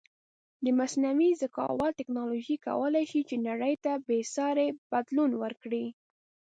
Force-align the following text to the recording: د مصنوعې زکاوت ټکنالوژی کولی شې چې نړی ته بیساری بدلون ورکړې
د 0.63 0.65
مصنوعې 0.79 1.29
زکاوت 1.41 1.91
ټکنالوژی 1.99 2.57
کولی 2.67 3.03
شې 3.11 3.21
چې 3.29 3.35
نړی 3.47 3.73
ته 3.83 3.91
بیساری 4.07 4.67
بدلون 4.91 5.31
ورکړې 5.41 5.85